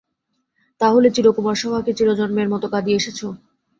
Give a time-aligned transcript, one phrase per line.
[0.81, 3.19] তা হলে চিরকুমার-সভাকে চিরজন্মের মতো কাঁদিয়ে এসেছ?